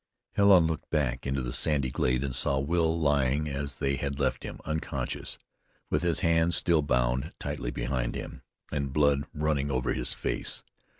[0.31, 4.41] Helen looked back into the sandy glade and saw Will lying as they had left
[4.41, 5.37] him, unconscious,
[5.91, 8.41] with his hands still bound tightly behind him,
[8.71, 10.63] and blood running over his face.